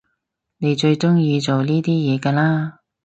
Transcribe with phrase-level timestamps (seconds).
[0.57, 2.79] 你最中意做呢啲嘢㗎啦？